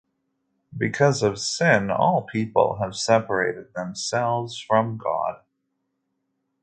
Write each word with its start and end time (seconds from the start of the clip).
Because 0.75 1.21
of 1.21 1.37
sin 1.39 1.91
all 1.91 2.23
people 2.23 2.77
have 2.81 2.95
separated 2.95 3.71
themselves 3.75 4.59
from 4.59 4.97
God. 4.97 5.41